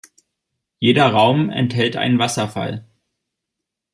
Jeder 0.79 1.09
„Raum“ 1.11 1.51
enthält 1.51 1.95
einen 1.95 2.17
Wasserfall. 2.17 2.89